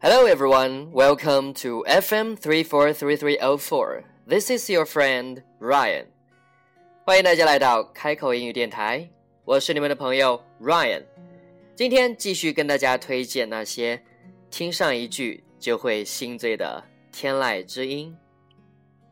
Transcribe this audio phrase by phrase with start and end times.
[0.00, 4.04] Hello everyone, welcome to FM three four three three zero four.
[4.26, 6.06] This is your friend Ryan.
[7.04, 9.08] 欢迎大家来到开口英语电台，
[9.44, 11.02] 我是你们的朋友 Ryan。
[11.74, 14.02] 今天继续跟大家推荐那些
[14.50, 18.16] 听上一句就会心醉的天籁之音。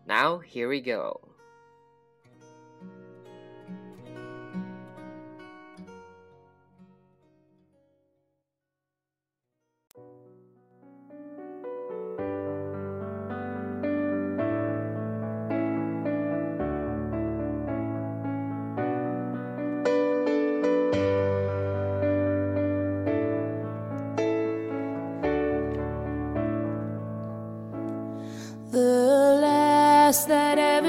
[0.06, 1.20] Now here we go.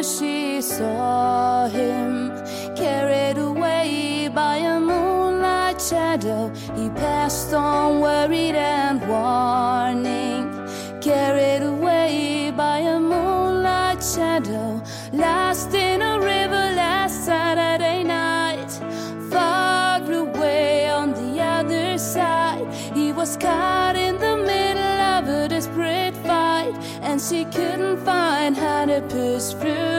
[0.08, 2.30] She saw him,
[2.74, 10.44] carried away by a moonlight shadow, he passed on worried and warning.
[11.00, 14.82] Carried away by a moonlight shadow,
[15.12, 18.70] lost in a river last Saturday night.
[19.30, 26.16] Far away on the other side, he was caught in the middle of a desperate
[26.26, 29.97] fight, and she couldn't find how to push through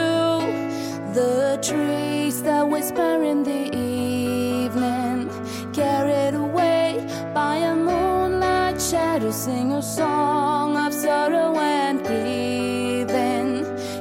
[1.20, 5.28] the trees that whisper in the evening.
[5.72, 13.50] Carried away by a moonlight shadow, sing a song of sorrow and grieving.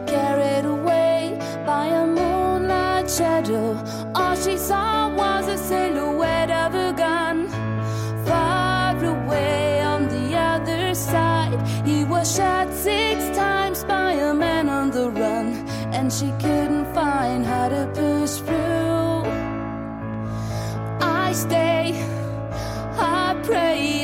[0.08, 3.67] Carried away by a moonlight shadow,
[4.16, 5.09] all she saw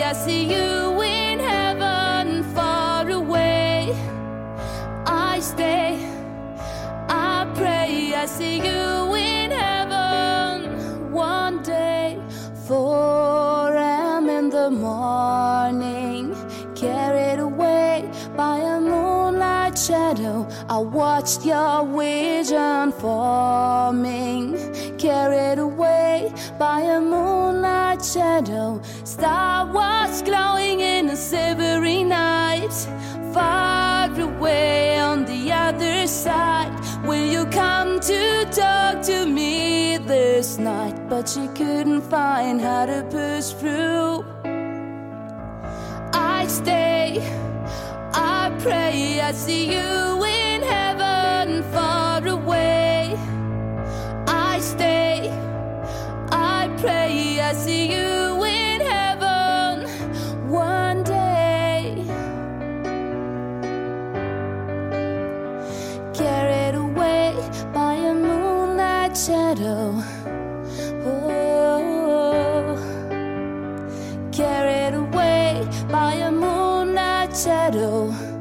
[0.08, 3.92] I see you in heaven far away.
[5.08, 5.98] I stay,
[7.10, 12.20] I pray, I see you in heaven one day.
[12.68, 14.30] Four a.m.
[14.30, 16.36] in the morning,
[16.76, 18.08] carried away
[18.38, 20.48] by a moonlight shadow.
[20.70, 24.56] I watched your vision forming,
[25.00, 28.82] carried away by a moonlight shadow.
[29.18, 32.74] Star was glowing in a silvery night,
[33.32, 36.74] far away on the other side.
[37.06, 41.08] Will you come to talk to me this night?
[41.08, 44.26] But she couldn't find how to push through.
[46.12, 47.22] I stay,
[48.12, 50.15] I pray, I see you
[69.56, 70.04] shadow.
[71.06, 72.76] Oh,
[74.32, 78.35] carried away by a moonlight shadow.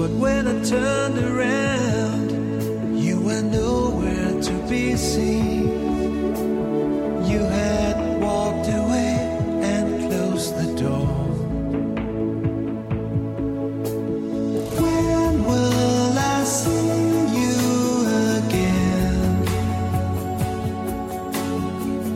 [0.00, 2.30] But when I turned around,
[2.98, 5.68] you were nowhere to be seen.
[7.30, 9.14] You had walked away
[9.60, 11.06] and closed the door.
[14.80, 16.88] When will I see
[17.38, 17.58] you
[18.40, 19.44] again?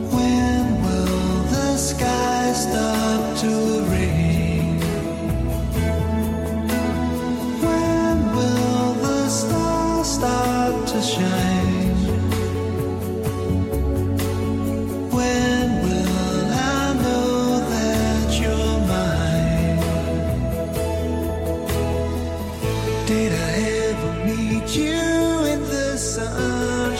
[0.09, 3.74] When will the sky stop to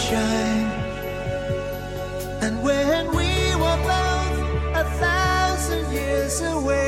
[0.05, 0.71] sunshine?
[2.41, 4.37] And when we were both
[4.75, 6.84] a thousand years away,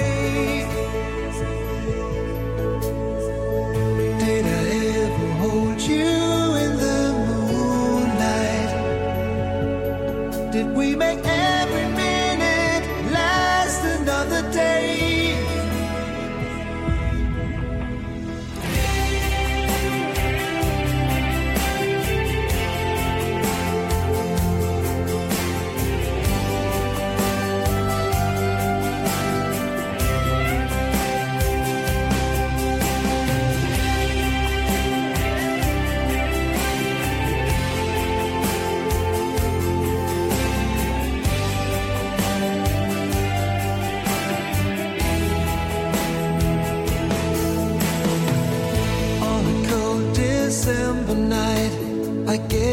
[52.27, 52.66] I gave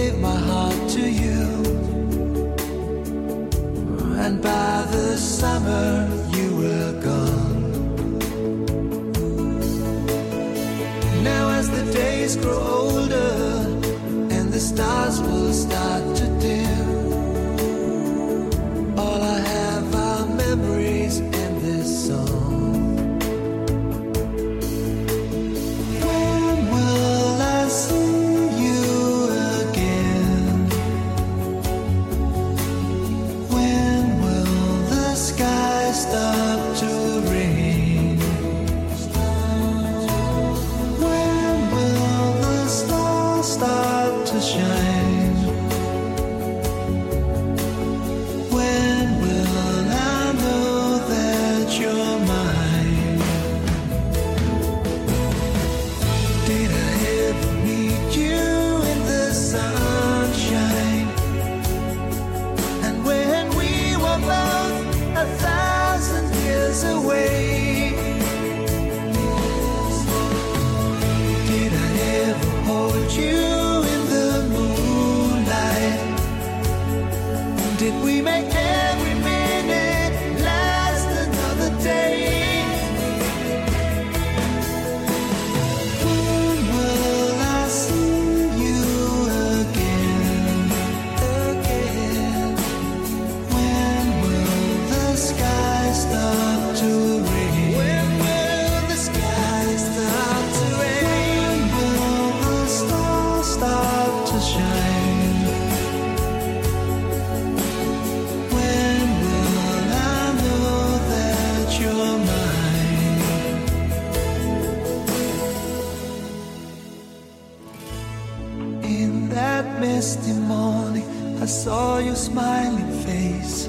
[119.34, 121.04] that misty morning,
[121.42, 123.68] I saw your smiling face.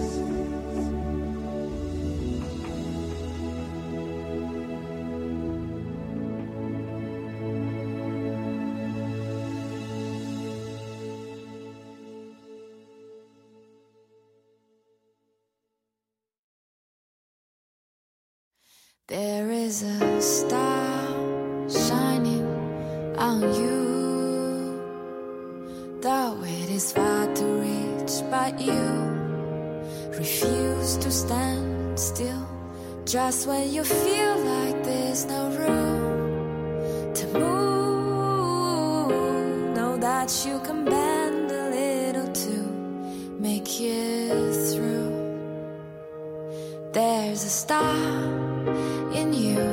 [19.07, 21.07] There is a star
[21.69, 22.45] shining
[23.17, 23.95] on you.
[26.75, 28.84] Is far to reach, but you
[30.20, 32.46] refuse to stand still.
[33.05, 39.08] Just when you feel like there's no room to move,
[39.74, 42.55] know that you can bend a little to
[43.39, 45.13] make it through.
[46.91, 47.96] There's a star
[49.13, 49.63] in you,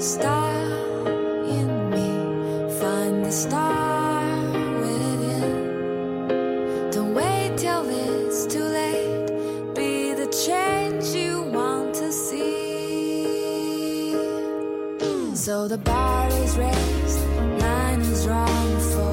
[0.00, 0.47] star
[15.48, 17.26] So the bar is raised,
[17.58, 19.07] line is drawn for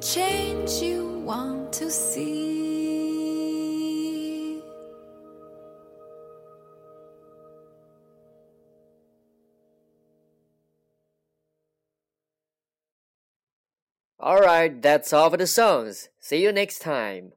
[0.00, 2.36] change you want to see.
[14.20, 16.08] Alright, that's all for the songs.
[16.20, 17.32] See you next time.